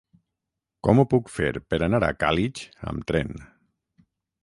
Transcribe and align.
Com 0.87 1.01
ho 1.01 1.05
puc 1.11 1.29
fer 1.35 1.51
per 1.73 1.81
anar 1.89 2.01
a 2.09 2.11
Càlig 2.25 2.65
amb 2.93 3.09
tren? 3.13 3.35